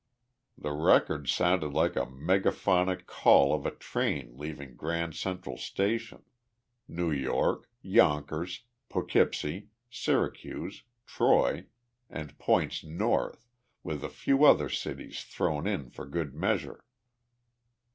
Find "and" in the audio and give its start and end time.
12.09-12.35